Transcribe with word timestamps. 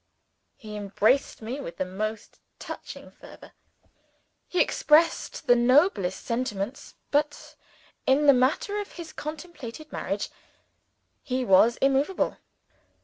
He 0.57 0.75
embraced 0.75 1.43
me 1.43 1.59
with 1.59 1.77
the 1.77 1.85
most 1.85 2.39
touching 2.57 3.11
fervour; 3.11 3.51
he 4.47 4.59
expressed 4.59 5.45
the 5.45 5.55
noblest 5.55 6.25
sentiments 6.25 6.95
but 7.11 7.55
in 8.07 8.25
the 8.25 8.33
matter 8.33 8.79
of 8.79 8.93
his 8.93 9.13
contemplated 9.13 9.91
marriage, 9.91 10.29
he 11.21 11.45
was 11.45 11.77
immovable. 11.83 12.37